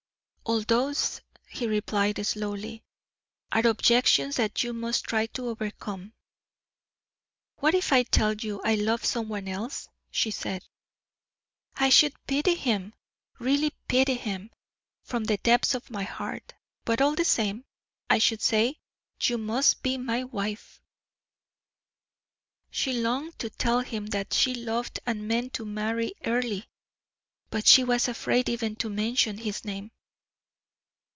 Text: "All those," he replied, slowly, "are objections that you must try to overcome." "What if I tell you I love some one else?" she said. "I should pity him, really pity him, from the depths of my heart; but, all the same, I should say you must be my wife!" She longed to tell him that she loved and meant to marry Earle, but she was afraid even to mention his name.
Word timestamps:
"All 0.43 0.63
those," 0.63 1.21
he 1.47 1.65
replied, 1.65 2.21
slowly, 2.27 2.83
"are 3.53 3.65
objections 3.65 4.35
that 4.35 4.63
you 4.63 4.73
must 4.73 5.05
try 5.05 5.27
to 5.27 5.47
overcome." 5.47 6.11
"What 7.59 7.73
if 7.73 7.93
I 7.93 8.03
tell 8.03 8.33
you 8.33 8.59
I 8.65 8.75
love 8.75 9.05
some 9.05 9.29
one 9.29 9.47
else?" 9.47 9.87
she 10.09 10.29
said. 10.29 10.65
"I 11.75 11.87
should 11.87 12.13
pity 12.27 12.55
him, 12.55 12.93
really 13.39 13.71
pity 13.87 14.15
him, 14.15 14.51
from 15.03 15.23
the 15.23 15.37
depths 15.37 15.73
of 15.73 15.89
my 15.89 16.03
heart; 16.03 16.53
but, 16.83 16.99
all 16.99 17.15
the 17.15 17.23
same, 17.23 17.63
I 18.09 18.17
should 18.17 18.41
say 18.41 18.77
you 19.21 19.37
must 19.37 19.81
be 19.81 19.97
my 19.97 20.25
wife!" 20.25 20.81
She 22.69 22.91
longed 22.91 23.39
to 23.39 23.49
tell 23.49 23.79
him 23.79 24.07
that 24.07 24.33
she 24.33 24.53
loved 24.53 24.99
and 25.05 25.29
meant 25.29 25.53
to 25.53 25.65
marry 25.65 26.13
Earle, 26.25 26.63
but 27.49 27.67
she 27.67 27.85
was 27.85 28.09
afraid 28.09 28.49
even 28.49 28.75
to 28.77 28.89
mention 28.89 29.37
his 29.37 29.63
name. 29.63 29.91